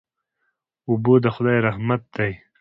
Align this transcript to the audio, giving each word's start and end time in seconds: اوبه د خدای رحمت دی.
اوبه 0.87 1.13
د 1.23 1.25
خدای 1.35 1.57
رحمت 1.67 2.01
دی. 2.15 2.31